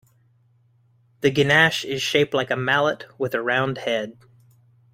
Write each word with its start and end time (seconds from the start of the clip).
The 1.19 1.29
"gungchae" 1.29 1.85
is 1.85 2.01
shaped 2.01 2.33
like 2.33 2.49
a 2.49 2.55
mallet 2.55 3.05
with 3.19 3.35
a 3.35 3.41
round 3.43 3.77
head. 3.77 4.17